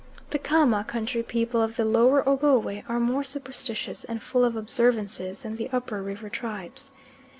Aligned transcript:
The 0.31 0.39
Kama 0.39 0.83
country 0.83 1.21
people 1.21 1.61
of 1.61 1.75
the 1.75 1.85
lower 1.85 2.27
Ogowe 2.27 2.81
are 2.89 2.99
more 2.99 3.23
superstitious 3.23 4.03
and 4.03 4.19
full 4.23 4.43
of 4.43 4.55
observances 4.55 5.43
than 5.43 5.57
the 5.57 5.69
upper 5.69 6.01
river 6.01 6.27
tribes. 6.27 6.89